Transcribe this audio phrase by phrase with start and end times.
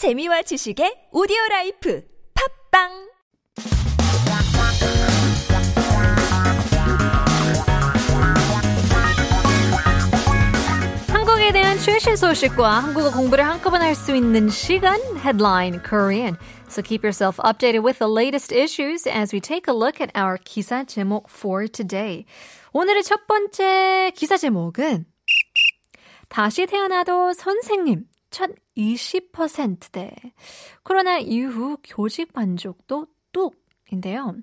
[0.00, 2.02] 재미와 지식의 오디오 라이프
[2.32, 2.88] 팝빵
[11.08, 16.38] 한국에 대한 최신 소식과 한국어 공부를 한꺼번에 할 수 있는 시간 Headline Korean.
[16.70, 20.38] So keep yourself updated with the latest issues as we take a look at our
[20.38, 22.24] 기사 제목 for today.
[22.72, 25.04] 오늘의 첫 번째 기사 제목은
[26.30, 28.48] 다시 태어나도 선생님 첫
[28.79, 30.15] 20%대.
[30.83, 34.41] 코로나 이후 교직 만족도 뚝인데요.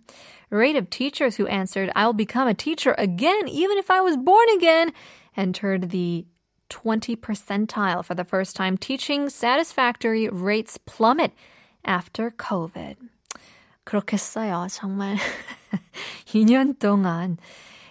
[0.50, 4.48] Rate of teachers who answered, I'll become a teacher again even if I was born
[4.56, 4.92] again,
[5.36, 6.26] entered the
[6.68, 8.76] 20 percentile for the first time.
[8.76, 11.32] Teaching satisfactory rates plummet
[11.84, 12.96] after COVID.
[13.84, 14.68] 그렇겠어요.
[14.70, 15.18] 정말
[16.26, 17.38] 2년 동안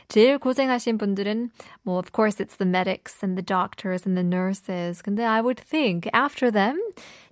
[0.07, 1.51] 제일 고생하신 분들은
[1.85, 5.01] well, of course it's the medics and the doctors and the nurses.
[5.01, 6.77] 근데 I would think after them,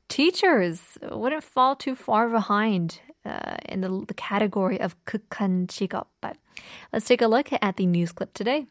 [0.08, 6.08] teachers wouldn't fall too far behind uh, in the, the category of 극한 직업.
[6.22, 6.38] But
[6.94, 8.68] let's take a look at the news clip today.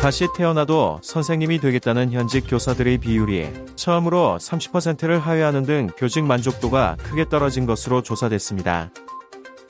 [0.00, 7.66] 다시 태어나도 선생님이 되겠다는 현직 교사들의 비율이 처음으로 30%를 하회하는 등 교직 만족도가 크게 떨어진
[7.66, 8.90] 것으로 조사됐습니다.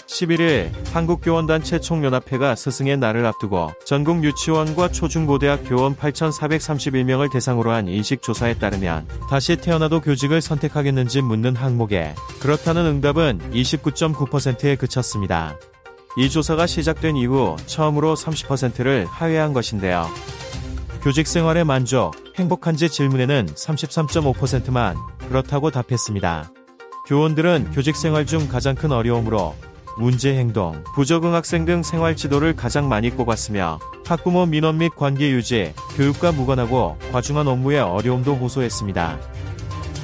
[0.06, 9.08] 11일 한국교원단체 총연합회가 스승의 날을 앞두고 전국 유치원과 초중고대학 교원 8,431명을 대상으로 한 인식조사에 따르면
[9.28, 15.56] 다시 태어나도 교직을 선택하겠는지 묻는 항목에 그렇다는 응답은 29.9%에 그쳤습니다.
[16.16, 20.08] 이 조사가 시작된 이후 처음으로 30%를 하회한 것인데요.
[21.02, 24.96] 교직 생활의 만족, 행복한지 질문에는 33.5%만
[25.28, 26.50] 그렇다고 답했습니다.
[27.06, 29.54] 교원들은 교직 생활 중 가장 큰 어려움으로
[29.98, 35.72] 문제 행동, 부적응 학생 등 생활 지도를 가장 많이 꼽았으며 학부모 민원 및 관계 유지,
[35.96, 39.18] 교육과 무관하고 과중한 업무의 어려움도 호소했습니다.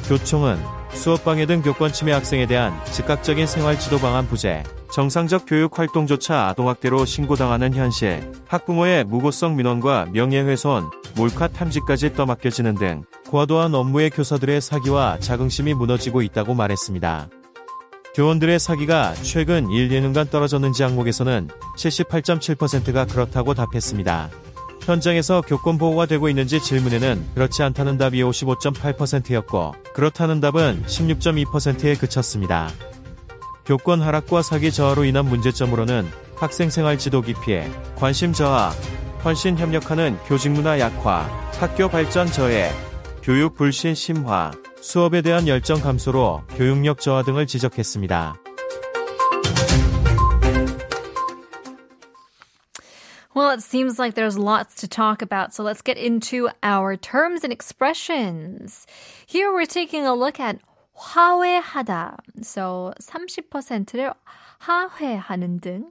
[0.09, 0.59] 교총은
[0.93, 4.63] 수업 방해 등 교권 침해 학생에 대한 즉각적인 생활 지도 방안 부재,
[4.97, 13.75] 정상적 교육 활동조차 아동학대로 신고당하는 현실, 학부모의 무고성 민원과 명예훼손, 몰카 탐지까지 떠맡겨지는 등 과도한
[13.75, 17.29] 업무의 교사들의 사기와 자긍심이 무너지고 있다고 말했습니다.
[18.15, 24.31] 교원들의 사기가 최근 1, 2년간 떨어졌는지 항목에서는 78.7%가 그렇다고 답했습니다.
[24.81, 32.71] 현장에서 교권 보호가 되고 있는지 질문에는 그렇지 않다는 답이 55.8%였고 그렇다는 답은 16.2%에 그쳤습니다.
[33.67, 38.71] 교권 하락과 사기 저하로 인한 문제점으로는 학생 생활 지도 기피에 관심 저하,
[39.25, 41.23] 헌신 협력하는 교직 문화 약화,
[41.59, 42.71] 학교 발전 저해,
[43.23, 48.37] 교육 불신 심화, 수업에 대한 열정 감소로 교육력 저하 등을 지적했습니다.
[53.35, 57.43] Well, it seems like there's lots to talk about, so let's get into our terms
[57.43, 58.87] and expressions.
[59.27, 60.57] Here we're taking a look at
[60.97, 62.17] 하회하다.
[62.43, 64.13] So 30%를
[64.59, 65.91] 하회하는 등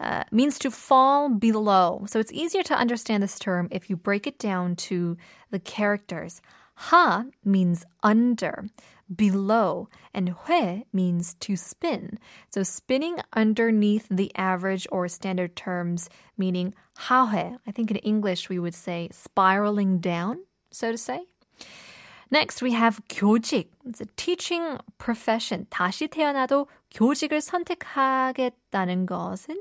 [0.00, 2.04] uh, means to fall below.
[2.06, 5.16] So it's easier to understand this term if you break it down to
[5.50, 6.42] the characters.
[6.74, 8.64] Ha means under,
[9.14, 12.18] below, and 회 means to spin.
[12.50, 17.56] So spinning underneath the average or standard terms, meaning 하회.
[17.66, 20.38] I think in English we would say spiraling down,
[20.70, 21.26] so to say.
[22.31, 23.67] Next, we have 교직.
[23.85, 25.65] It's a teaching profession.
[25.69, 29.55] 다시 태어나도 교직을 선택하겠다는 것은,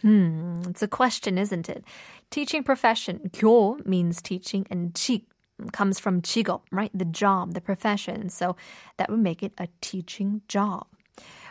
[0.00, 1.84] hmm, it's a question, isn't it?
[2.30, 3.30] Teaching profession.
[3.32, 5.26] 교 means teaching and 직
[5.72, 6.90] comes from 직업, right?
[6.94, 8.30] The job, the profession.
[8.30, 8.56] So
[8.96, 10.86] that would make it a teaching job.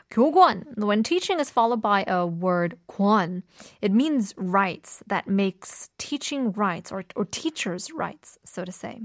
[0.10, 3.44] 교권, when teaching is followed by a word 권,
[3.82, 9.04] it means rights that makes teaching rights or, or teachers' rights, so to say.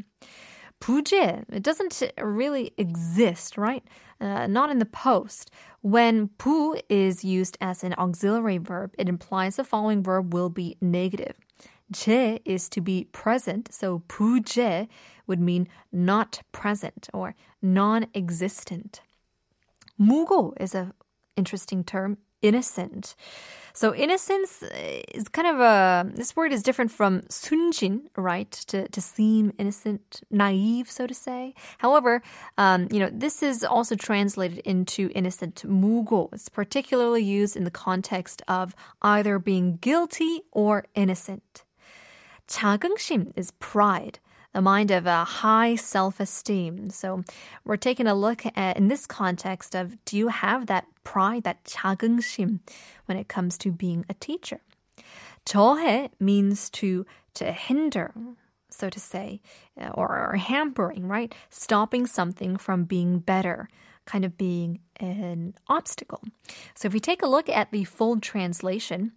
[0.81, 3.84] 부재, it doesn't really exist, right?
[4.19, 5.52] Uh, not in the post.
[5.81, 10.78] When 부 is used as an auxiliary verb, it implies the following verb will be
[10.81, 11.38] negative.
[11.94, 14.88] 재 is to be present, so 부재
[15.28, 19.02] would mean not present or non-existent.
[20.00, 20.94] 무고 is a
[21.38, 23.15] interesting term innocent.
[23.72, 24.63] So innocence
[25.13, 28.51] is kind of a this word is different from sunjin, right?
[28.69, 31.54] To to seem innocent, naive, so to say.
[31.78, 32.22] However,
[32.57, 36.33] um, you know this is also translated into innocent mugo.
[36.33, 41.65] It's particularly used in the context of either being guilty or innocent.
[42.48, 44.21] 자긍심 is pride
[44.53, 46.91] the mind of a high self-esteem.
[46.91, 47.25] So
[47.65, 51.65] we're taking a look at in this context of do you have that pride, that
[51.65, 52.60] 자긍심
[53.04, 54.60] when it comes to being a teacher?
[55.45, 58.15] 저해 means to to hinder,
[58.71, 59.41] so to say,
[59.78, 61.34] uh, or, or hampering, right?
[61.51, 63.69] Stopping something from being better,
[64.07, 66.22] kind of being an obstacle.
[66.75, 69.13] So if we take a look at the full translation,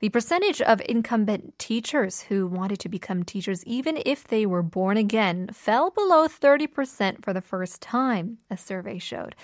[0.00, 4.96] the percentage of incumbent teachers who wanted to become teachers, even if they were born
[4.96, 9.34] again, fell below 30% for the first time, a survey showed.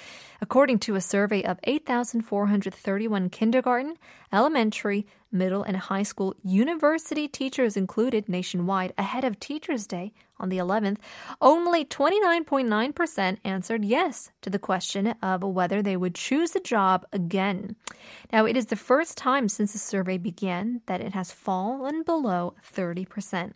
[0.40, 3.96] According to a survey of 8,431 kindergarten,
[4.32, 10.58] elementary, middle, and high school university teachers included nationwide ahead of Teachers' Day on the
[10.58, 10.98] 11th,
[11.40, 17.76] only 29.9% answered yes to the question of whether they would choose the job again.
[18.32, 22.54] Now, it is the first time since the survey began that it has fallen below
[22.72, 23.52] 30%.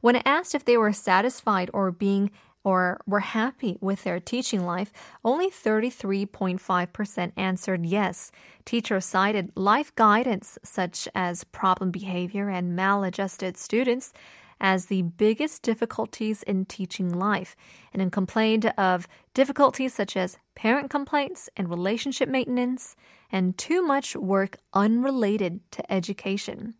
[0.00, 2.30] When asked if they were satisfied or being
[2.64, 4.92] or were happy with their teaching life,
[5.24, 8.30] only 33.5% answered yes.
[8.64, 14.12] Teachers cited life guidance such as problem behavior and maladjusted students
[14.60, 17.54] as the biggest difficulties in teaching life
[17.92, 22.96] and then complained of difficulties such as parent complaints and relationship maintenance
[23.30, 26.74] and too much work unrelated to education.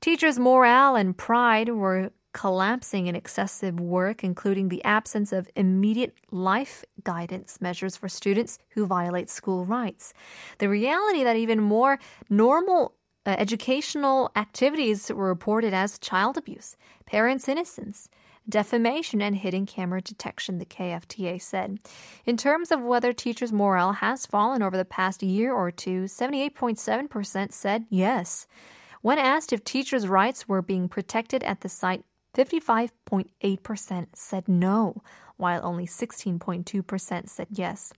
[0.00, 6.84] Teachers' morale and pride were collapsing in excessive work, including the absence of immediate life
[7.04, 10.14] guidance measures for students who violate school rights.
[10.58, 11.98] The reality that even more
[12.30, 12.94] normal
[13.24, 16.76] uh, educational activities were reported as child abuse,
[17.06, 18.08] parents' innocence,
[18.48, 21.78] defamation, and hidden camera detection, the KFTA said.
[22.24, 27.52] In terms of whether teachers' morale has fallen over the past year or two, 78.7%
[27.52, 28.46] said yes.
[29.02, 35.02] When asked if teachers' rights were being protected at the site, 55.8% said no,
[35.36, 37.92] while only 16.2% said yes.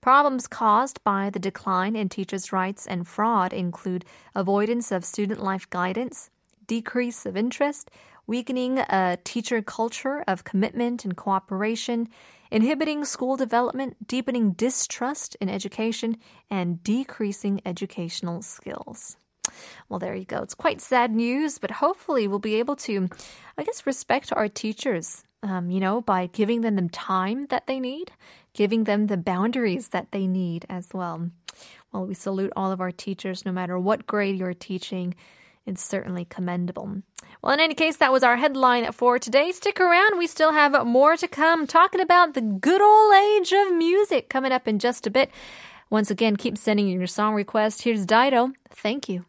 [0.00, 4.04] Problems caused by the decline in teachers' rights and fraud include
[4.34, 6.30] avoidance of student life guidance,
[6.66, 7.90] decrease of interest,
[8.26, 12.08] weakening a teacher culture of commitment and cooperation,
[12.50, 16.16] inhibiting school development, deepening distrust in education,
[16.50, 19.16] and decreasing educational skills.
[19.88, 20.42] Well, there you go.
[20.42, 23.08] It's quite sad news, but hopefully we'll be able to,
[23.56, 27.80] I guess, respect our teachers um, you know, by giving them the time that they
[27.80, 28.12] need,
[28.52, 31.30] giving them the boundaries that they need as well.
[31.92, 35.14] Well, we salute all of our teachers, no matter what grade you're teaching.
[35.64, 37.02] It's certainly commendable.
[37.42, 39.52] Well, in any case, that was our headline for today.
[39.52, 40.18] Stick around.
[40.18, 44.52] We still have more to come talking about the good old age of music coming
[44.52, 45.30] up in just a bit.
[45.90, 47.82] Once again, keep sending in your song requests.
[47.82, 48.52] Here's Dido.
[48.70, 49.24] Thank you.